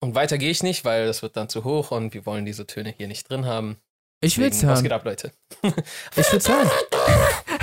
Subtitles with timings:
[0.00, 2.66] Und weiter gehe ich nicht, weil das wird dann zu hoch und wir wollen diese
[2.66, 3.78] Töne hier nicht drin haben.
[4.20, 4.82] Ich will's Deswegen, Was hören.
[4.84, 5.32] geht ab, Leute?
[6.16, 6.70] Ich will's hören.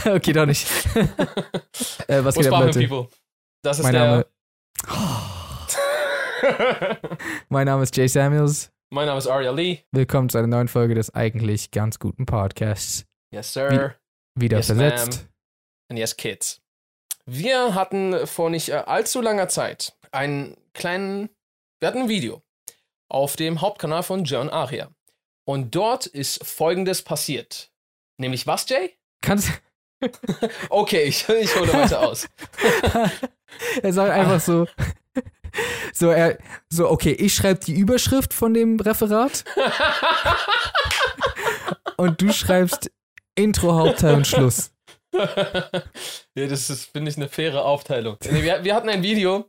[0.16, 0.68] okay, doch nicht.
[2.08, 2.88] äh, was Wo geht ab, Leute?
[2.88, 3.10] People?
[3.64, 4.06] Das ist Mein der.
[4.06, 4.26] Name,
[7.50, 8.72] mein Name ist Jay Samuels.
[8.90, 9.80] mein Name ist Aria Lee.
[9.92, 13.06] Willkommen zu einer neuen Folge des eigentlich ganz guten Podcasts.
[13.32, 13.96] Yes, sir.
[14.36, 15.30] Wieder Yes, versetzt.
[15.90, 16.62] And yes, Kids.
[17.26, 21.30] Wir hatten vor nicht äh, allzu langer Zeit einen kleinen,
[21.80, 22.42] wir hatten ein Video
[23.10, 24.90] auf dem Hauptkanal von John Aria.
[25.46, 27.72] Und dort ist folgendes passiert.
[28.18, 28.98] Nämlich was, Jay?
[29.22, 29.50] Kannst
[30.70, 32.28] Okay, ich, ich hole weiter aus.
[33.82, 34.68] er sagt einfach so.
[35.94, 36.38] So, er,
[36.70, 39.44] so, okay, ich schreibe die Überschrift von dem Referat
[41.98, 42.90] und du schreibst
[43.36, 44.71] Intro, Hauptteil und Schluss.
[46.36, 48.18] ja, das ist, finde ich, eine faire Aufteilung.
[48.22, 49.46] Wir, wir hatten ein Video,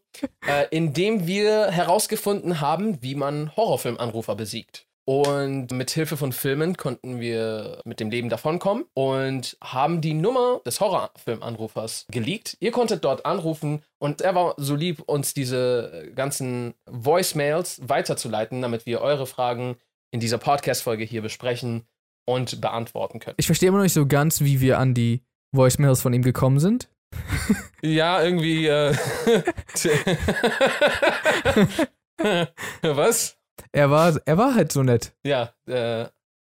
[0.46, 4.86] äh, in dem wir herausgefunden haben, wie man Horrorfilmanrufer besiegt.
[5.04, 10.60] Und mit Hilfe von Filmen konnten wir mit dem Leben davonkommen und haben die Nummer
[10.64, 12.56] des Horrorfilmanrufers geleakt.
[12.60, 18.86] Ihr konntet dort anrufen und er war so lieb, uns diese ganzen Voicemails weiterzuleiten, damit
[18.86, 19.76] wir eure Fragen
[20.12, 21.84] in dieser Podcast-Folge hier besprechen
[22.24, 23.34] und beantworten können.
[23.38, 25.22] Ich verstehe immer noch nicht so ganz, wie wir an die
[25.52, 26.88] Voicemails von ihm gekommen sind.
[27.82, 28.66] Ja, irgendwie.
[28.66, 28.94] Äh,
[32.82, 33.38] Was?
[33.72, 35.14] Er war, er war halt so nett.
[35.24, 36.02] Ja, äh,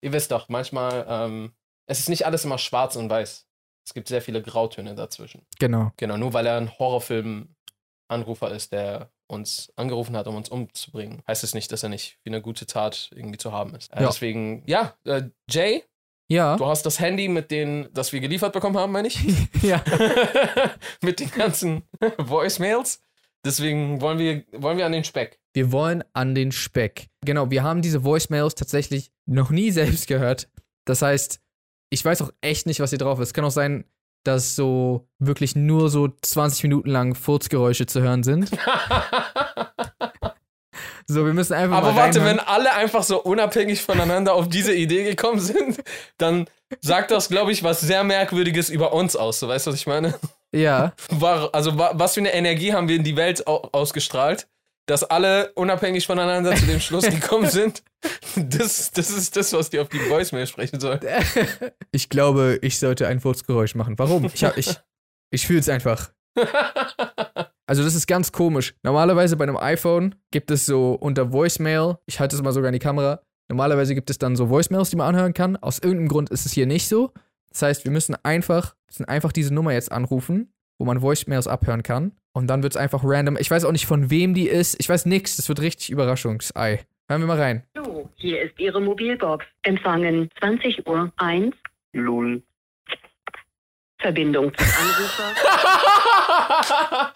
[0.02, 1.52] ihr wisst doch, manchmal, ähm,
[1.86, 3.46] es ist nicht alles immer schwarz und weiß.
[3.86, 5.46] Es gibt sehr viele Grautöne dazwischen.
[5.58, 5.92] Genau.
[5.96, 11.44] Genau, nur weil er ein Horrorfilm-Anrufer ist, der uns angerufen hat, um uns umzubringen, heißt
[11.44, 13.92] es nicht, dass er nicht für eine gute Tat irgendwie zu haben ist.
[13.92, 14.08] Äh, Ja.
[14.08, 15.84] Deswegen, ja, äh, Jay,
[16.28, 16.56] Ja.
[16.56, 19.18] du hast das Handy mit den, das wir geliefert bekommen haben, meine ich.
[19.62, 19.82] ja.
[21.02, 21.82] mit den ganzen
[22.18, 23.00] Voicemails.
[23.44, 25.38] Deswegen wollen wir, wollen wir an den Speck.
[25.52, 27.08] Wir wollen an den Speck.
[27.24, 30.48] Genau, wir haben diese Voicemails tatsächlich noch nie selbst gehört.
[30.84, 31.40] Das heißt,
[31.90, 33.28] ich weiß auch echt nicht, was hier drauf ist.
[33.28, 33.84] Es kann auch sein,
[34.24, 38.50] dass so wirklich nur so 20 Minuten lang Furzgeräusche zu hören sind.
[41.08, 42.38] So, wir müssen einfach Aber warte, reinhören.
[42.38, 45.82] wenn alle einfach so unabhängig voneinander auf diese Idee gekommen sind,
[46.18, 46.46] dann
[46.80, 49.38] sagt das, glaube ich, was sehr Merkwürdiges über uns aus.
[49.40, 50.18] So, weißt du, was ich meine?
[50.52, 54.48] Ja, War, also, wa- was für eine Energie haben wir in die Welt au ausgestrahlt,
[54.86, 57.82] dass alle unabhängig voneinander zu dem Schluss gekommen sind?
[58.36, 61.00] Das, das ist das, was die auf die Voicemail sprechen sollen.
[61.92, 63.98] ich glaube, ich sollte ein Furzgeräusch machen.
[63.98, 64.26] Warum?
[64.32, 64.74] Ich, hab- ich,
[65.30, 66.10] ich fühle es einfach.
[67.66, 68.74] Also das ist ganz komisch.
[68.82, 72.74] Normalerweise bei einem iPhone gibt es so unter Voicemail, ich halte es mal sogar in
[72.74, 75.56] die Kamera, normalerweise gibt es dann so Voicemails, die man anhören kann.
[75.56, 77.12] Aus irgendeinem Grund ist es hier nicht so.
[77.50, 81.82] Das heißt, wir müssen einfach, müssen einfach diese Nummer jetzt anrufen, wo man Voicemails abhören
[81.82, 82.12] kann.
[82.32, 83.36] Und dann wird es einfach random.
[83.38, 84.78] Ich weiß auch nicht, von wem die ist.
[84.78, 85.36] Ich weiß nichts.
[85.36, 86.84] Das wird richtig Überraschungsei.
[87.08, 87.64] Hören wir mal rein.
[87.74, 89.46] Hallo, hier ist Ihre Mobilbox.
[89.62, 91.54] Empfangen 20 Uhr 1.
[91.94, 92.42] Lull.
[93.98, 95.32] Verbindung zum Anrufer.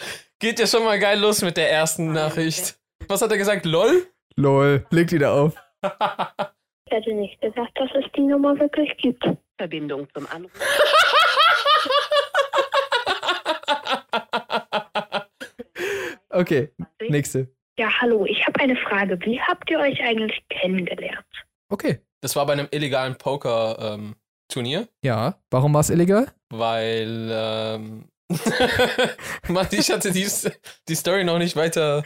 [0.40, 2.78] Geht ja schon mal geil los mit der ersten Nachricht.
[3.08, 3.66] Was hat er gesagt?
[3.66, 4.06] LOL?
[4.36, 5.54] Lol, legt wieder auf.
[5.82, 9.22] Ich hätte nicht gesagt, dass es die Nummer wirklich gibt.
[9.58, 10.58] Verbindung zum Anrufer.
[16.32, 16.70] Okay,
[17.08, 17.48] nächste.
[17.76, 19.18] Ja, hallo, ich habe eine Frage.
[19.22, 21.26] Wie habt ihr euch eigentlich kennengelernt?
[21.68, 21.98] Okay.
[22.20, 24.86] Das war bei einem illegalen Poker-Turnier.
[25.02, 26.28] Ja, warum war es illegal?
[26.50, 28.04] weil ähm,
[29.48, 30.26] Mann, ich hatte die,
[30.88, 32.04] die Story noch nicht weiter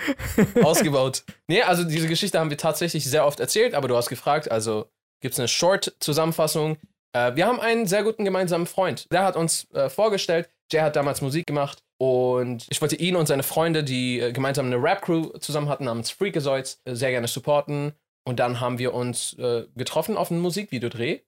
[0.62, 1.24] ausgebaut.
[1.48, 4.90] Nee, also diese Geschichte haben wir tatsächlich sehr oft erzählt, aber du hast gefragt, also
[5.20, 6.78] gibt es eine Short-Zusammenfassung.
[7.12, 9.10] Äh, wir haben einen sehr guten gemeinsamen Freund.
[9.12, 13.26] Der hat uns äh, vorgestellt, Jay hat damals Musik gemacht und ich wollte ihn und
[13.26, 17.92] seine Freunde, die äh, gemeinsam eine Rap-Crew zusammen hatten namens Freakazoids, äh, sehr gerne supporten.
[18.26, 21.20] Und dann haben wir uns äh, getroffen auf einem Musikvideodreh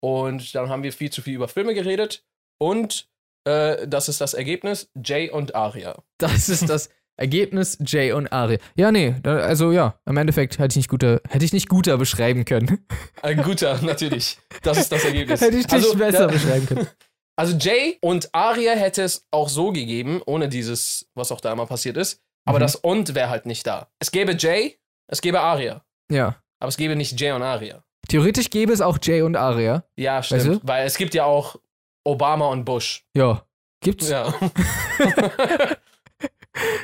[0.00, 2.24] und dann haben wir viel zu viel über Filme geredet
[2.60, 3.08] und
[3.44, 6.02] äh, das ist das Ergebnis: Jay und Aria.
[6.18, 8.58] Das ist das Ergebnis Jay und Ari.
[8.74, 12.44] Ja, nee, also ja, im Endeffekt hätte ich nicht guter, hätte ich nicht guter beschreiben
[12.44, 12.84] können.
[13.22, 14.38] Ein guter, natürlich.
[14.62, 15.40] Das ist das Ergebnis.
[15.40, 16.86] hätte ich nicht also, besser da- beschreiben können.
[17.36, 21.66] Also Jay und Aria hätte es auch so gegeben, ohne dieses, was auch da immer
[21.66, 22.20] passiert ist.
[22.46, 22.62] Aber Mhm.
[22.62, 23.88] das und wäre halt nicht da.
[23.98, 25.84] Es gäbe Jay, es gäbe Aria.
[26.12, 26.36] Ja.
[26.60, 27.82] Aber es gäbe nicht Jay und Aria.
[28.08, 29.82] Theoretisch gäbe es auch Jay und Aria.
[29.96, 30.40] Ja, stimmt.
[30.46, 30.60] Weißt du?
[30.62, 31.56] Weil es gibt ja auch
[32.04, 33.04] Obama und Bush.
[33.16, 33.44] Ja.
[33.80, 34.08] Gibt's?
[34.10, 34.26] Ja.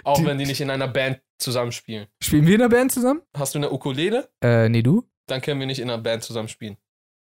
[0.05, 2.07] auch Die- wenn die nicht in einer Band zusammenspielen.
[2.23, 3.23] Spielen wir in der Band zusammen?
[3.37, 4.29] Hast du eine Ukulele?
[4.43, 5.09] Äh, nee, du?
[5.27, 6.77] Dann können wir nicht in einer Band zusammenspielen.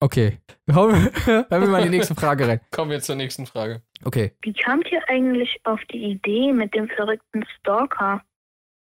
[0.00, 0.38] Okay.
[0.70, 2.60] Hören wir mal in die nächste Frage rein.
[2.70, 3.82] Kommen wir zur nächsten Frage.
[4.04, 4.32] Okay.
[4.42, 8.22] Wie kamt ihr eigentlich auf die Idee mit dem verrückten Stalker?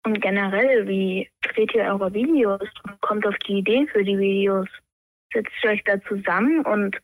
[0.06, 4.66] Und generell, wie dreht ihr eure Videos und kommt auf die Ideen für die Videos?
[5.34, 6.96] Setzt ihr euch da zusammen und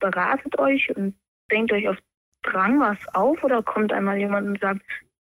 [0.00, 1.14] beratet euch und
[1.50, 1.96] denkt euch auf
[2.42, 4.82] Drang was auf oder kommt einmal jemand und sagt,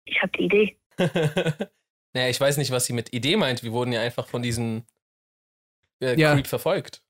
[0.06, 0.78] ich habe die Idee?
[2.14, 3.64] naja, ich weiß nicht, was sie mit Idee meint.
[3.64, 4.84] Wir wurden ja einfach von diesem
[6.02, 6.34] äh, Ja.
[6.34, 7.02] Creep verfolgt.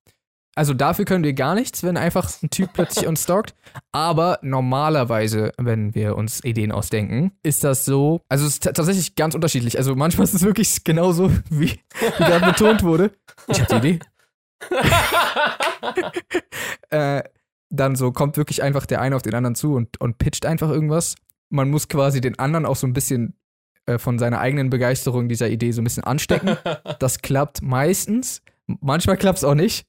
[0.55, 3.55] Also dafür können wir gar nichts, wenn einfach ein Typ plötzlich uns stalkt.
[3.91, 8.21] Aber normalerweise, wenn wir uns Ideen ausdenken, ist das so.
[8.29, 9.79] Also es ist tatsächlich ganz unterschiedlich.
[9.79, 13.11] Also manchmal ist es wirklich genauso, wie, wie gerade betont wurde.
[13.47, 13.99] Ich habe die Idee.
[16.89, 17.23] Äh,
[17.73, 20.69] dann so kommt wirklich einfach der eine auf den anderen zu und, und pitcht einfach
[20.69, 21.15] irgendwas.
[21.49, 23.35] Man muss quasi den anderen auch so ein bisschen
[23.85, 26.57] äh, von seiner eigenen Begeisterung dieser Idee so ein bisschen anstecken.
[26.99, 28.41] Das klappt meistens.
[28.67, 29.85] Manchmal klappt es auch nicht.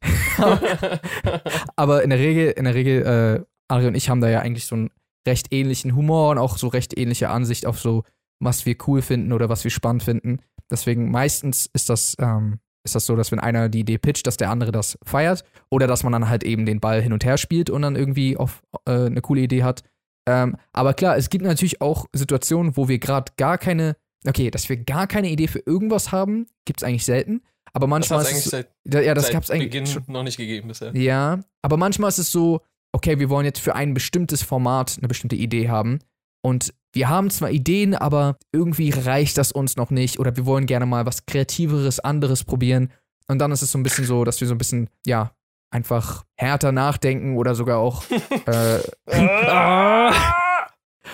[1.77, 4.67] Aber in der Regel, in der Regel, äh, Ari und ich haben da ja eigentlich
[4.67, 4.91] so einen
[5.27, 8.03] recht ähnlichen Humor und auch so recht ähnliche Ansicht auf so,
[8.41, 10.41] was wir cool finden oder was wir spannend finden.
[10.71, 14.37] Deswegen meistens ist das, ähm, ist das so, dass wenn einer die Idee pitcht, dass
[14.37, 17.39] der andere das feiert oder dass man dann halt eben den Ball hin und her
[17.39, 19.83] spielt und dann irgendwie auf äh, eine coole Idee hat.
[20.27, 23.97] Ähm, aber klar, es gibt natürlich auch Situationen, wo wir gerade gar keine,
[24.27, 27.43] okay, dass wir gar keine Idee für irgendwas haben, gibt es eigentlich selten.
[27.73, 28.69] Aber Das manchmal es ist es, seit,
[29.05, 30.95] ja, das seit gab's eigentlich Beginn schon, noch nicht gegeben bisher.
[30.97, 32.61] ja, aber manchmal ist es so,
[32.93, 35.99] okay, wir wollen jetzt für ein bestimmtes Format eine bestimmte Idee haben
[36.45, 40.67] und wir haben zwar Ideen, aber irgendwie reicht das uns noch nicht oder wir wollen
[40.67, 42.93] gerne mal was kreativeres, anderes probieren
[43.29, 45.33] und dann ist es so ein bisschen so, dass wir so ein bisschen, ja,
[45.71, 48.05] einfach härter nachdenken oder sogar auch
[48.47, 48.79] äh,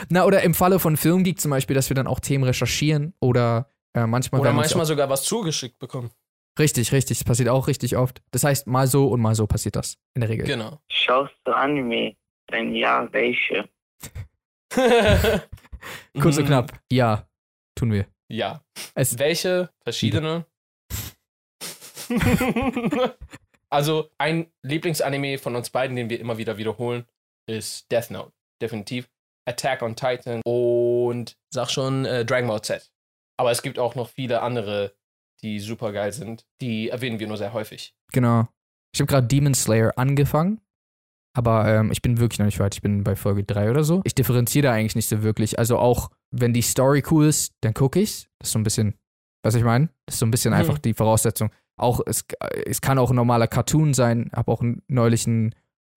[0.09, 3.71] na, oder im Falle von Filmgeek zum Beispiel, dass wir dann auch Themen recherchieren oder
[3.95, 6.11] äh, manchmal Oder manchmal sogar was zugeschickt bekommen.
[6.59, 8.21] richtig, richtig, das passiert auch richtig oft.
[8.33, 10.47] Das heißt, mal so und mal so passiert das in der Regel.
[10.47, 10.81] Genau.
[10.89, 12.17] Schaust du Anime?
[12.49, 13.69] Wenn ja, welche?
[16.21, 16.47] Kurz und Mhm.
[16.47, 16.81] knapp.
[16.93, 17.27] Ja,
[17.77, 18.07] tun wir.
[18.29, 18.63] Ja.
[18.95, 20.45] Es, Welche verschiedene?
[23.71, 27.07] also, ein Lieblingsanime von uns beiden, den wir immer wieder wiederholen,
[27.49, 28.33] ist Death Note.
[28.61, 29.09] Definitiv.
[29.49, 32.91] Attack on Titan und sag schon äh, Dragon Ball Z.
[33.39, 34.95] Aber es gibt auch noch viele andere,
[35.43, 36.45] die super geil sind.
[36.61, 37.95] Die erwähnen wir nur sehr häufig.
[38.13, 38.49] genau.
[38.93, 40.61] Ich habe gerade Demon Slayer angefangen,
[41.33, 42.75] aber ähm, ich bin wirklich noch nicht weit.
[42.75, 44.01] Ich bin bei Folge 3 oder so.
[44.05, 45.59] Ich differenziere da eigentlich nicht so wirklich.
[45.59, 48.27] Also auch, wenn die Story cool ist, dann gucke ich's.
[48.39, 48.95] Das ist so ein bisschen,
[49.45, 49.89] was ich meine?
[50.07, 50.61] Das ist so ein bisschen Mhm.
[50.61, 51.51] einfach die Voraussetzung.
[51.77, 52.25] Auch, es,
[52.67, 54.31] es kann auch ein normaler Cartoon sein.
[54.35, 55.51] Habe auch neulich eine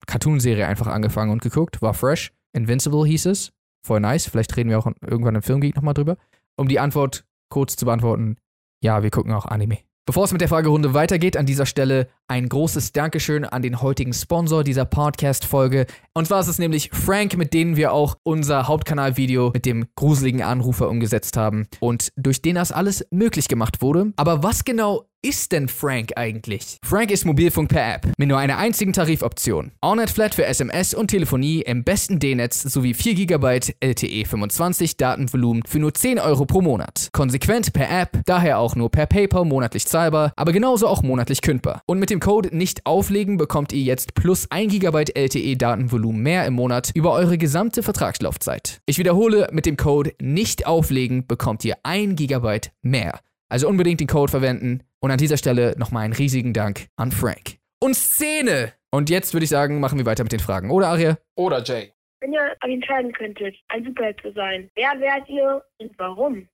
[0.06, 1.82] Cartoon-Serie einfach angefangen und geguckt.
[1.82, 2.32] War fresh.
[2.52, 3.52] Invincible hieß es.
[3.84, 4.26] Voll nice.
[4.28, 6.16] Vielleicht reden wir auch irgendwann im Filmgeek nochmal drüber.
[6.56, 8.36] Um die Antwort kurz zu beantworten,
[8.82, 9.78] ja, wir gucken auch Anime.
[10.06, 14.12] Bevor es mit der Fragerunde weitergeht, an dieser Stelle ein großes Dankeschön an den heutigen
[14.12, 15.86] Sponsor dieser Podcast-Folge.
[16.12, 20.42] Und zwar ist es nämlich Frank, mit denen wir auch unser Hauptkanalvideo mit dem gruseligen
[20.42, 24.12] Anrufer umgesetzt haben und durch den das alles möglich gemacht wurde.
[24.16, 26.76] Aber was genau ist denn Frank eigentlich?
[26.84, 29.72] Frank ist Mobilfunk per App mit nur einer einzigen Tarifoption.
[29.80, 35.62] Allnet Flat für SMS und Telefonie im besten D-Netz sowie 4 GB LTE 25 Datenvolumen
[35.66, 37.08] für nur 10 Euro pro Monat.
[37.12, 41.80] Konsequent per App, daher auch nur per PayPal monatlich zahlbar, aber genauso auch monatlich kündbar.
[41.86, 46.46] Und mit dem Code nicht auflegen bekommt ihr jetzt plus 1 GB LTE Datenvolumen mehr
[46.46, 48.80] im Monat über eure gesamte Vertragslaufzeit.
[48.84, 53.20] Ich wiederhole, mit dem Code nicht auflegen bekommt ihr 1 GB mehr.
[53.48, 54.80] Also unbedingt den Code verwenden.
[55.04, 57.58] Und an dieser Stelle nochmal einen riesigen Dank an Frank.
[57.78, 58.72] Und Szene!
[58.90, 61.18] Und jetzt würde ich sagen, machen wir weiter mit den Fragen, oder Aria?
[61.36, 61.92] Oder Jay.
[62.20, 66.48] Wenn ihr euch entscheiden könntet, ein Superheld zu sein, wer wärt ihr und warum?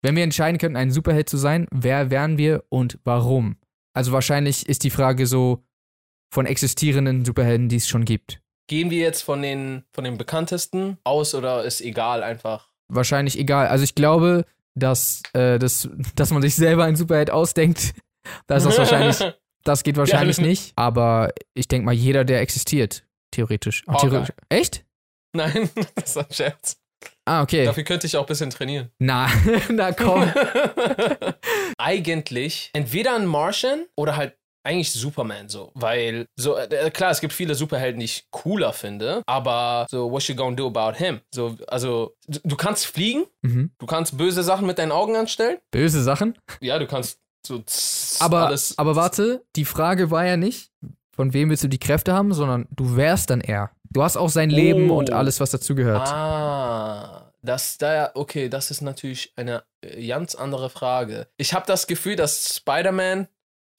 [0.00, 3.58] Wenn wir entscheiden könnten, ein Superheld zu sein, wer wären wir und warum?
[3.92, 5.62] Also wahrscheinlich ist die Frage so
[6.32, 8.40] von existierenden Superhelden, die es schon gibt.
[8.68, 12.72] Gehen wir jetzt von den, von den bekanntesten aus oder ist egal einfach?
[12.88, 13.66] Wahrscheinlich egal.
[13.66, 17.94] Also ich glaube, dass, äh, das, dass man sich selber ein Superheld ausdenkt,
[18.46, 19.18] da ist das wahrscheinlich,
[19.64, 20.44] das geht wahrscheinlich Ja.
[20.44, 20.72] nicht.
[20.76, 23.84] Aber ich denke mal, jeder, der existiert, theoretisch.
[23.86, 24.08] Hawkeye.
[24.08, 24.34] theoretisch.
[24.48, 24.84] Echt?
[25.34, 26.76] Nein, das ist ein Scherz.
[27.24, 27.64] Ah, okay.
[27.64, 28.90] Dafür könnte ich auch ein bisschen trainieren.
[28.98, 29.28] Na,
[29.70, 30.30] na komm.
[31.78, 37.32] Eigentlich entweder ein Martian oder halt eigentlich Superman so, weil so äh, klar, es gibt
[37.32, 41.20] viele Superhelden, die ich cooler finde, aber so what you gonna do about him?
[41.34, 43.72] So also du, du kannst fliegen, Mhm.
[43.78, 45.58] du kannst böse Sachen mit deinen Augen anstellen.
[45.70, 46.38] Böse Sachen.
[46.60, 47.62] Ja, du kannst so
[48.20, 50.70] Aber, alles aber warte, die Frage war ja nicht,
[51.14, 53.72] von wem willst du die Kräfte haben, sondern du wärst dann er.
[53.90, 54.96] Du hast auch sein Leben Oh.
[54.98, 56.08] und alles, was dazugehört.
[56.08, 61.26] Ah, das da okay, das ist natürlich eine äh, ganz andere Frage.
[61.36, 63.26] Ich habe das Gefühl, dass Spider-Man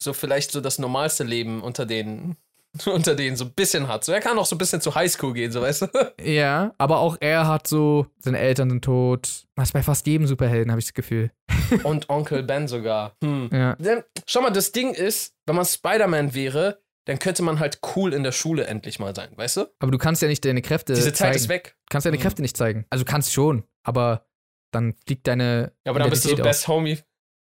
[0.01, 2.35] so vielleicht so das normalste Leben unter den
[2.87, 4.03] unter denen so ein bisschen hat.
[4.03, 5.87] So, er kann auch so ein bisschen zur Highschool gehen, so weißt du?
[6.23, 9.43] Ja, aber auch er hat so, seine Eltern sind tot.
[9.55, 11.29] Das ist bei fast jedem Superhelden, habe ich das Gefühl.
[11.83, 13.15] Und Onkel Ben sogar.
[13.23, 13.49] Hm.
[13.53, 13.75] Ja.
[13.75, 18.11] Denn, schau mal, das Ding ist, wenn man Spider-Man wäre, dann könnte man halt cool
[18.13, 19.65] in der Schule endlich mal sein, weißt du?
[19.79, 21.35] Aber du kannst ja nicht deine Kräfte Diese Zeit zeigen.
[21.35, 21.75] ist weg.
[21.85, 22.21] Du kannst deine Mhm.
[22.21, 22.85] Kräfte nicht zeigen.
[22.89, 24.25] Also kannst schon, aber
[24.71, 25.73] dann fliegt deine.
[25.85, 26.97] Ja, aber dann bist du so Best Homie.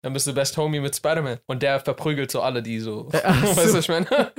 [0.03, 1.39] Dann bist du Best Homie mit Spider-Man.
[1.47, 3.09] Und der verprügelt so alle, die so.
[3.23, 3.77] Ach weißt du, so.
[3.77, 4.31] was ich meine?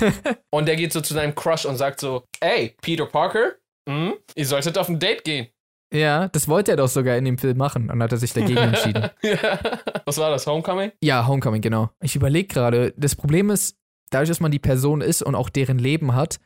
[0.50, 3.54] und der geht so zu deinem Crush und sagt so: Ey, Peter Parker,
[3.88, 5.48] hm, ihr solltet auf ein Date gehen.
[5.92, 8.58] Ja, das wollte er doch sogar in dem Film machen und hat er sich dagegen
[8.58, 9.08] entschieden.
[9.22, 9.58] Ja.
[10.04, 10.46] Was war das?
[10.46, 10.92] Homecoming?
[11.02, 11.90] Ja, Homecoming, genau.
[12.02, 13.76] Ich überlege gerade, das Problem ist,
[14.10, 16.38] dadurch, dass man die Person ist und auch deren Leben hat,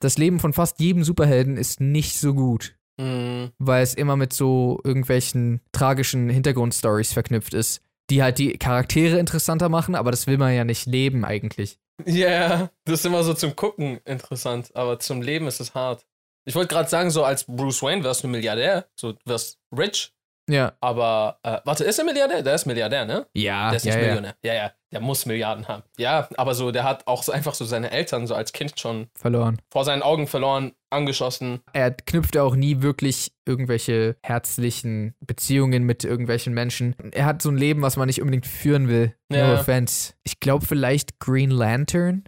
[0.00, 4.34] das Leben von fast jedem Superhelden ist nicht so gut, Hm, weil es immer mit
[4.34, 7.80] so irgendwelchen tragischen Hintergrundstories verknüpft ist,
[8.12, 11.78] die halt die Charaktere interessanter machen, aber das will man ja nicht leben eigentlich.
[12.04, 16.04] Ja, das ist immer so zum Gucken interessant, aber zum Leben ist es hart.
[16.44, 20.12] Ich wollte gerade sagen, so als Bruce Wayne wärst du Milliardär, so du wärst rich,
[20.50, 20.72] Ja.
[20.80, 22.42] aber äh, warte, ist er Milliardär?
[22.42, 23.26] Der ist Milliardär, ne?
[23.34, 24.00] Ja, Der ist nicht ja.
[24.00, 24.34] Millionär.
[24.44, 25.82] Ja, ja, der muss Milliarden haben.
[25.98, 29.08] Ja, aber so, der hat auch so einfach so seine Eltern so als Kind schon
[29.14, 29.60] verloren.
[29.70, 31.60] vor seinen Augen verloren, angeschossen.
[31.72, 36.94] Er knüpft auch nie wirklich irgendwelche herzlichen Beziehungen mit irgendwelchen Menschen.
[37.12, 39.14] Er hat so ein Leben, was man nicht unbedingt führen will.
[39.30, 39.54] No Ja.
[39.54, 40.12] offense.
[40.24, 42.24] Ich glaube vielleicht Green Lantern.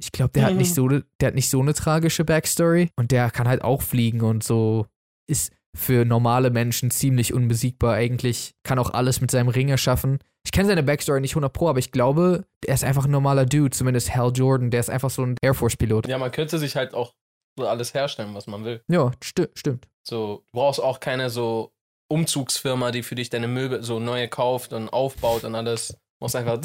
[0.00, 0.58] Ich glaube, der hat Mhm.
[0.58, 3.82] nicht so, ne- der hat nicht so eine tragische Backstory und der kann halt auch
[3.82, 4.86] fliegen und so
[5.28, 8.54] ist für normale Menschen ziemlich unbesiegbar eigentlich.
[8.62, 10.18] Kann auch alles mit seinem Ring erschaffen.
[10.44, 13.46] Ich kenne seine Backstory nicht 100 pro, aber ich glaube, er ist einfach ein normaler
[13.46, 14.70] Dude, zumindest Hal Jordan.
[14.70, 16.06] Der ist einfach so ein Air Force Pilot.
[16.06, 17.14] Ja, man könnte sich halt auch
[17.58, 18.82] so alles herstellen, was man will.
[18.88, 19.88] Ja, sti stimmt.
[20.06, 21.72] So, du brauchst auch keine so
[22.08, 25.88] Umzugsfirma, die für dich deine Möbel so neue kauft und aufbaut und alles.
[25.88, 26.60] Du musst einfach.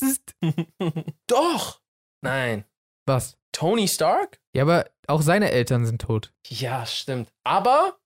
[1.26, 1.80] Doch!
[2.22, 2.64] Nein.
[3.06, 3.36] Was?
[3.52, 4.40] Tony Stark?
[4.54, 6.32] Ja, aber auch seine Eltern sind tot.
[6.46, 7.30] Ja, stimmt.
[7.44, 7.98] Aber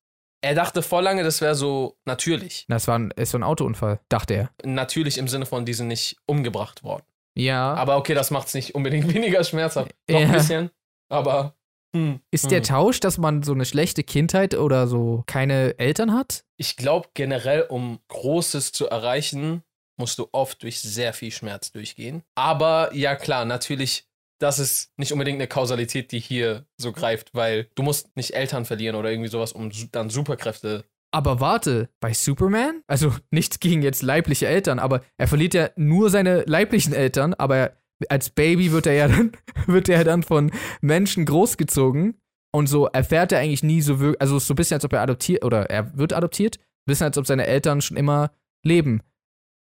[0.42, 2.66] er dachte vor lange, das wäre so natürlich.
[2.68, 4.50] Das war ein, ist so ein Autounfall, dachte er.
[4.64, 7.04] Natürlich im Sinne von, die sind nicht umgebracht worden.
[7.34, 7.75] Ja.
[7.75, 9.94] Aber okay, das macht es nicht unbedingt weniger schmerzhaft.
[10.06, 10.26] Doch Ja.
[10.26, 10.70] ein bisschen.
[11.08, 11.54] Aber.
[11.94, 12.50] Hm, ist hm.
[12.50, 16.44] der Tausch, dass man so eine schlechte Kindheit oder so keine Eltern hat?
[16.56, 19.62] Ich glaube generell, um Großes zu erreichen,
[19.99, 22.22] musst du oft durch sehr viel Schmerz durchgehen.
[22.34, 24.06] Aber ja klar, natürlich,
[24.42, 28.64] das ist nicht unbedingt eine Kausalität, die hier so greift, weil du musst nicht Eltern
[28.64, 30.84] verlieren oder irgendwie sowas, um dann Superkräfte.
[31.14, 32.82] Aber warte, bei Superman?
[32.88, 37.56] Also nichts gegen jetzt leibliche Eltern, aber er verliert ja nur seine leiblichen Eltern, aber
[37.56, 37.76] er,
[38.08, 39.32] als Baby wird er ja dann,
[39.66, 42.20] wird er dann von Menschen großgezogen
[42.52, 45.02] und so erfährt er eigentlich nie so wirklich, also so ein bisschen, als ob er
[45.02, 48.32] adoptiert, oder er wird adoptiert, ein bisschen, als ob seine Eltern schon immer
[48.64, 49.02] leben.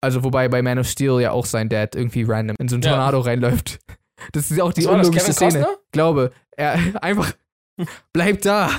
[0.03, 2.83] Also wobei bei Man of Steel ja auch sein Dad irgendwie random in so ein
[2.83, 2.91] Ja.
[2.91, 3.81] Tornado reinläuft.
[4.33, 5.61] Das ist auch die unlogische Szene.
[5.61, 5.79] Costner?
[5.93, 7.33] Glaube, er einfach
[8.13, 8.71] bleibt da.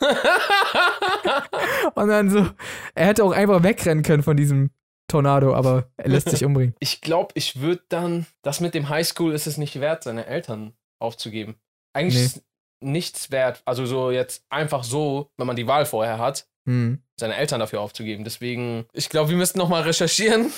[1.94, 2.48] Und dann so,
[2.94, 4.70] er hätte auch einfach wegrennen können von diesem
[5.08, 6.74] Tornado, aber er lässt sich umbringen.
[6.80, 10.72] ich glaube, ich würde dann, das mit dem Highschool ist es nicht wert, seine Eltern
[11.00, 11.56] aufzugeben.
[11.92, 12.24] Eigentlich Nee.
[12.24, 12.42] ist es
[12.82, 17.02] nichts wert, also so jetzt einfach so, wenn man die Wahl vorher hat, Hm.
[17.18, 18.22] seine Eltern dafür aufzugeben.
[18.24, 20.52] Deswegen, ich glaube, wir müssten nochmal recherchieren.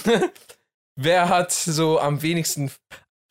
[0.96, 2.70] Wer hat so am wenigsten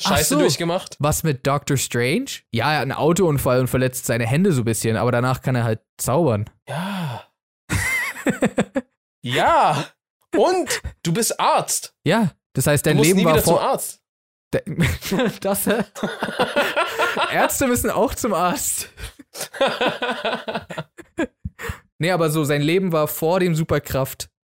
[0.02, 0.40] Scheiße so.
[0.40, 0.96] durchgemacht?
[1.00, 2.26] Was mit Doctor Strange?
[2.52, 5.56] Ja, er hat einen Autounfall und verletzt seine Hände so ein bisschen, aber danach kann
[5.56, 6.50] er halt zaubern.
[6.68, 7.24] Ja.
[9.22, 9.86] ja.
[10.36, 11.94] Und du bist Arzt.
[12.04, 13.62] Ja, das heißt, dein du musst Leben nie war wieder zum vor.
[13.64, 14.02] Arzt.
[14.54, 14.64] De-
[15.42, 15.84] das, äh,
[17.34, 18.90] Ärzte müssen auch zum Arzt.
[22.00, 23.56] Nee, aber so, sein Leben war vor dem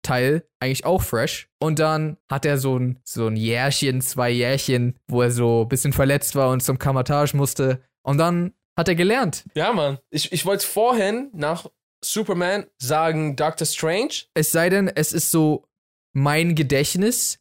[0.03, 1.49] Superkraft-Teil eigentlich auch fresh.
[1.59, 5.69] Und dann hat er so ein, so ein Jährchen, zwei Jährchen, wo er so ein
[5.69, 7.81] bisschen verletzt war und zum Kamatage musste.
[8.03, 9.45] Und dann hat er gelernt.
[9.55, 9.99] ja, Mann.
[10.09, 11.67] Ich, ich wollte vorhin nach
[12.03, 14.25] Superman sagen Doctor Strange.
[14.33, 15.67] Es sei denn, es ist so
[16.13, 17.39] mein Gedächtnis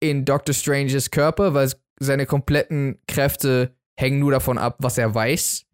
[0.00, 5.66] in Doctor Stranges Körper, weil seine kompletten Kräfte hängen nur davon ab, was er weiß.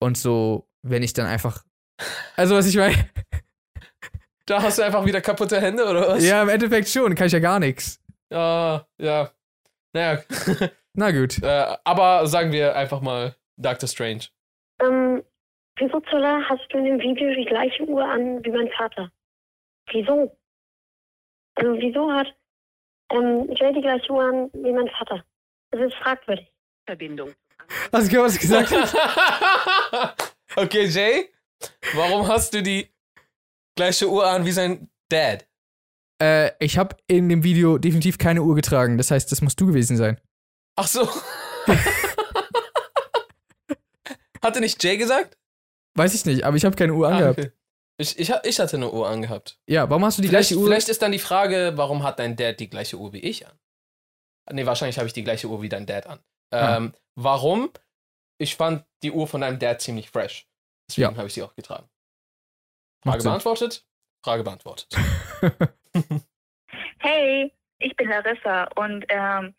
[0.00, 1.64] Und so, wenn ich dann einfach.
[2.36, 3.08] Also, was ich meine.
[4.46, 6.24] Da hast du einfach wieder kaputte Hände, oder was?
[6.26, 8.00] Ja, im Endeffekt schon, kann ich ja gar nichts.
[8.30, 9.30] Ja, ja.
[9.92, 10.22] Naja,
[10.94, 11.42] Na gut.
[11.42, 14.24] äh, aber sagen wir einfach mal Doctor Strange.
[14.82, 15.22] Ähm,
[15.76, 19.10] wieso Hölle hast du in dem Video die gleiche Uhr an wie mein Vater?
[19.92, 20.36] Wieso?
[21.56, 22.26] Also wieso hat
[23.12, 25.24] ähm, Jay die gleiche Uhr an wie mein Vater?
[25.70, 26.50] Das ist fragwürdig.
[26.86, 27.32] Verbindung.
[27.92, 28.70] Hast du gehört, was ich gesagt
[29.92, 30.14] habe?
[30.56, 31.30] okay, Jay,
[31.94, 32.88] warum hast du die
[33.76, 35.46] gleiche Uhr an wie sein Dad?
[36.22, 38.96] äh, ich habe in dem Video definitiv keine Uhr getragen.
[38.98, 40.20] Das heißt, das musst du gewesen sein.
[40.76, 41.08] Ach so.
[44.42, 45.38] Hatte nicht Jay gesagt?
[45.96, 47.38] Weiß ich nicht, aber ich habe keine Uhr Ah, angehabt.
[47.38, 47.52] okay.
[47.98, 49.58] ich, ich, ich hatte eine Uhr angehabt.
[49.68, 50.66] Ja, warum hast du die Vielleicht, gleiche Uhr?
[50.66, 53.58] vielleicht ist dann die Frage, warum hat dein Dad die gleiche Uhr wie ich an?
[54.52, 56.20] Nee, wahrscheinlich habe ich die gleiche Uhr wie dein Dad an.
[56.50, 56.76] Ah.
[56.76, 57.70] Ähm, warum?
[58.38, 60.46] Ich fand die Uhr von deinem Dad ziemlich fresh.
[60.90, 61.16] Deswegen Ja.
[61.16, 61.88] habe ich sie auch getragen.
[63.04, 63.30] Macht Frage Sinn.
[63.30, 63.84] beantwortet?
[64.22, 64.88] Frage beantwortet.
[66.98, 69.54] Hey, ich bin Larissa und ähm,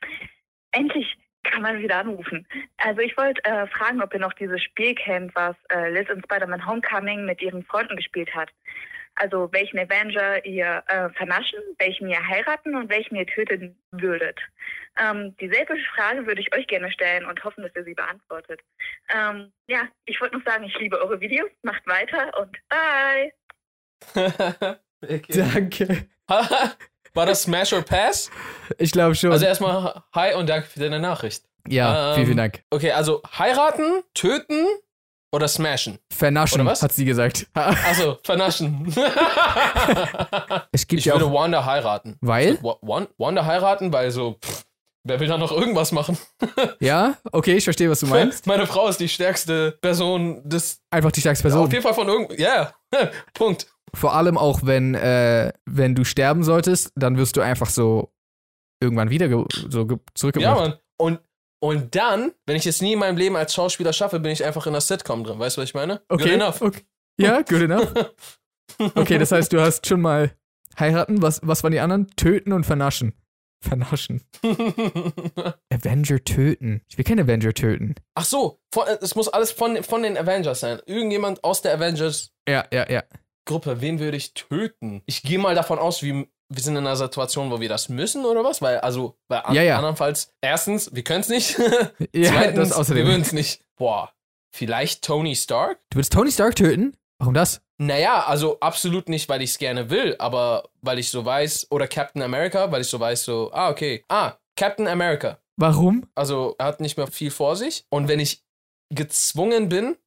[0.72, 2.48] endlich kann man wieder anrufen.
[2.78, 6.24] Also ich wollte äh, fragen, ob ihr noch dieses Spiel kennt, was äh, Liz in
[6.24, 8.50] Spider-Man Homecoming mit ihren Freunden gespielt hat.
[9.16, 14.40] Also welchen Avenger ihr äh, vernaschen, welchen ihr heiraten und welchen ihr töten würdet.
[14.98, 18.62] Ähm, dieselbe Frage würde ich euch gerne stellen und hoffen, dass ihr sie beantwortet.
[19.14, 21.50] Ähm, ja, ich wollte noch sagen, ich liebe eure Videos.
[21.64, 23.32] Macht weiter und bye.
[25.30, 26.08] Danke.
[27.16, 28.30] War das Smash or Pass?
[28.78, 29.32] Ich glaube schon.
[29.32, 31.46] Also erstmal hi und danke für deine Nachricht.
[31.68, 32.64] ja, ähm, vielen, vielen Dank.
[32.70, 34.68] Okay, also heiraten, töten
[35.36, 36.00] oder smashen?
[36.12, 36.82] Vernaschen, oder was?
[36.82, 37.48] hat sie gesagt.
[37.56, 38.94] Also vernaschen.
[40.72, 41.32] es gibt ich ja würde.
[41.34, 42.18] Wanda heiraten.
[42.22, 42.62] Weil?
[42.64, 44.64] Wa- Wan- Wanda heiraten, weil so, pff,
[45.04, 46.18] wer will da noch irgendwas machen?
[46.80, 48.48] Ja, okay, ich verstehe, was du meinst.
[48.48, 50.82] Meine Frau ist die stärkste Person des.
[50.92, 51.66] Einfach die stärkste Person.
[51.66, 52.38] Auf jeden Fall von irgend.
[52.40, 52.74] Ja,
[53.34, 53.68] Punkt.
[53.94, 58.12] Vor allem auch, wenn, äh, wenn du sterben solltest, dann wirst du einfach so
[58.82, 59.30] irgendwann wieder
[59.70, 60.60] so ge Ja, zurückgebracht.
[60.60, 60.74] Mann.
[60.98, 61.20] Und,
[61.66, 64.68] und dann, wenn ich es nie in meinem Leben als Schauspieler schaffe, bin ich einfach
[64.68, 65.40] in der Sitcom drin.
[65.40, 66.02] Weißt du, was ich meine?
[66.10, 66.24] okay.
[66.24, 66.62] Good enough.
[66.62, 66.82] okay.
[67.20, 67.94] Ja, good enough.
[68.96, 70.32] Okay, das heißt, du hast schon mal
[70.78, 71.22] heiraten.
[71.22, 72.10] Was, was waren die anderen?
[72.18, 73.14] Töten und vernaschen.
[73.62, 74.22] Vernaschen.
[75.72, 76.82] Avenger töten.
[76.90, 77.96] Ich will keinen Avenger töten.
[78.16, 80.82] Ach so, von, es muss alles von, von den Avengers sein.
[80.88, 83.04] Irgendjemand aus der Avengers Ja, ja, ja.
[83.46, 85.04] Gruppe, wen würde ich töten?
[85.06, 88.26] Ich gehe mal davon aus, wie, wir sind in einer Situation, wo wir das müssen
[88.26, 88.62] oder was?
[88.62, 89.78] Weil, also, bei an, Ja, ja.
[89.78, 91.58] andernfalls, erstens, wir können es nicht.
[92.14, 93.04] Ja, Zweitens, das außerdem.
[93.04, 93.62] wir würden es nicht.
[93.78, 94.12] Boah,
[94.54, 95.80] vielleicht Tony Stark?
[95.90, 96.96] Du würdest Tony Stark töten?
[97.20, 97.62] Warum das?
[97.78, 101.88] Naja, also absolut nicht, weil ich es gerne will, aber weil ich so weiß, oder
[101.88, 104.04] Captain America, weil ich so weiß, so, ah, okay.
[104.10, 105.40] Ah, Captain America.
[105.58, 106.06] Warum?
[106.16, 107.86] Also, er hat nicht mehr viel vor sich.
[107.90, 108.44] Und wenn ich
[108.94, 109.98] gezwungen bin,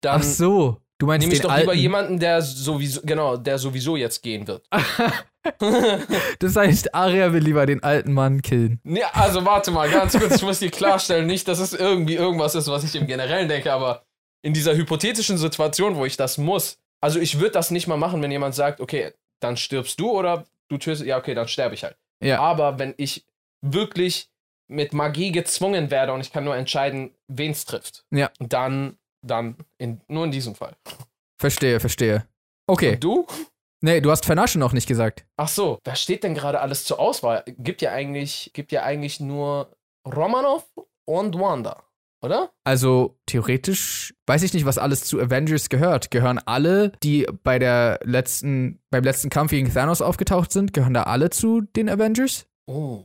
[0.00, 0.80] dann Ach so.
[0.98, 1.62] Du meinst nehme ich doch alten.
[1.62, 4.64] lieber jemanden, der sowieso, genau, der sowieso jetzt gehen wird.
[6.38, 8.80] das heißt, Arya will lieber den alten Mann killen.
[8.84, 12.54] Ja, also warte mal, ganz kurz, ich muss dir klarstellen, nicht, dass es irgendwie irgendwas
[12.54, 14.04] ist, was ich im Generellen denke, aber
[14.42, 18.22] in dieser hypothetischen Situation, wo ich das muss, also ich würde das nicht mal machen,
[18.22, 21.84] wenn jemand sagt, okay, dann stirbst du oder du tötest, ja, okay, dann sterbe ich
[21.84, 21.96] halt.
[22.22, 22.38] Ja.
[22.40, 23.24] Aber wenn ich
[23.60, 24.28] wirklich
[24.68, 28.30] mit Magie gezwungen werde und ich kann nur entscheiden, wen es trifft, Ja.
[28.38, 30.76] dann, dann in, nur in diesem Fall.
[31.40, 32.26] Verstehe, verstehe.
[32.66, 32.94] Okay.
[32.94, 33.26] Und du?
[33.80, 35.26] Nee, du hast vernaschen noch nicht gesagt.
[35.36, 37.42] Ach so, wer steht denn gerade alles zur Auswahl?
[37.58, 40.64] Gibt ja eigentlich, gibt ja eigentlich nur Romanov
[41.04, 41.82] und Wanda,
[42.22, 42.52] oder?
[42.62, 46.12] Also theoretisch weiß ich nicht, was alles zu Avengers gehört.
[46.12, 51.02] Gehören alle, die bei der letzten, beim letzten Kampf gegen Thanos aufgetaucht sind, gehören da
[51.04, 52.46] alle zu den Avengers?
[52.66, 53.04] Oh,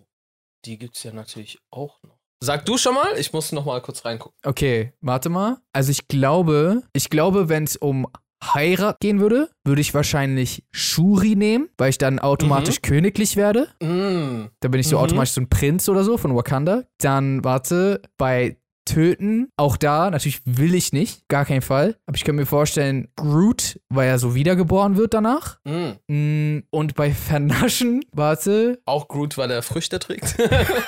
[0.65, 2.16] die gibt's ja natürlich auch noch.
[2.39, 4.38] Sag du schon mal, ich muss noch mal kurz reingucken.
[4.45, 5.58] Okay, warte mal.
[5.73, 8.06] Also ich glaube, ich glaube, wenn es um
[8.43, 13.67] Heirat gehen würde, würde ich wahrscheinlich Shuri nehmen, weil ich dann automatisch königlich werde.
[13.82, 15.04] Mm, Da bin ich so Mhm.
[15.04, 16.84] automatisch so ein Prinz oder so von Wakanda.
[17.00, 21.97] Dann, warte, bei Töten, auch da, natürlich will ich nicht, gar keinen Fall.
[22.06, 25.60] Aber ich könnte mir vorstellen, Groot, weil er so wiedergeboren wird danach.
[25.65, 25.91] mm.
[26.13, 30.36] Mm, Und bei Vernaschen, warte, Auch Groot, weil er Früchte trägt.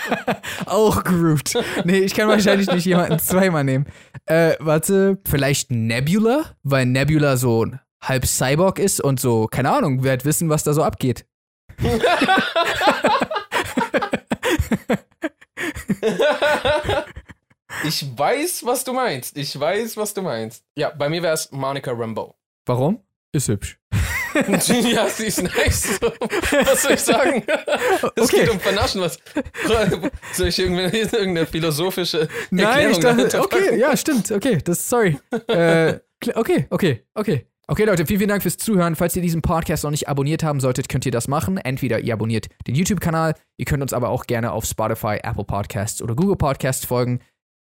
[0.65, 1.51] auch Groot.
[1.83, 3.85] Nee, ich kann wahrscheinlich nicht jemanden zweimal nehmen.
[4.25, 10.03] Äh, warte, vielleicht Nebula, weil Nebula so ein halb Cyborg ist und so, keine Ahnung,
[10.03, 11.25] wer wird wissen, was da so abgeht.
[17.83, 19.37] ich weiß, was du meinst.
[19.37, 20.63] Ich weiß, was du meinst.
[20.75, 22.35] Ja, bei mir wäre es Monica Rambeau.
[22.65, 22.99] Warum?
[23.31, 23.79] Ist hübsch.
[24.93, 25.99] ja, sie ist nice.
[26.01, 27.43] Was soll ich sagen?
[28.15, 28.41] Es Okay.
[28.41, 29.01] geht um Vernaschen.
[29.01, 29.17] Was,
[30.33, 35.19] soll ich irgendwie irgendeine philosophische Nein, Erklärung ich dachte, okay, ja, stimmt, okay, das sorry.
[35.47, 37.45] äh, okay, okay, okay.
[37.71, 38.95] Okay, Leute, vielen, vielen Dank fürs Zuhören.
[38.95, 41.57] Falls ihr diesen Podcast noch nicht abonniert haben solltet, könnt ihr das machen.
[41.57, 46.01] Entweder ihr abonniert den YouTube-Kanal, ihr könnt uns aber auch gerne auf Spotify, Apple Podcasts
[46.01, 47.19] oder Google Podcasts folgen.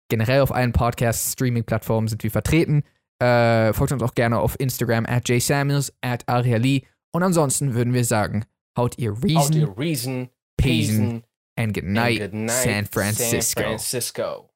[0.09, 2.83] Generell auf allen Podcast-Streaming-Plattformen sind wir vertreten.
[3.19, 6.85] Äh, folgt uns auch gerne auf Instagram at jsamuels, at ariali.
[7.11, 8.45] Und ansonsten würden wir sagen,
[8.77, 11.23] haut ihr Reason your reason, Peasen,
[11.57, 13.61] and good and night, good night, San Francisco.
[13.61, 14.49] San Francisco.